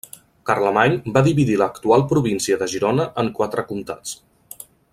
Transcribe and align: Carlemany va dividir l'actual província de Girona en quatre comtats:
Carlemany 0.49 0.95
va 1.17 1.21
dividir 1.27 1.57
l'actual 1.63 2.05
província 2.13 2.57
de 2.63 2.69
Girona 2.73 3.05
en 3.25 3.31
quatre 3.41 3.67
comtats: 3.73 4.17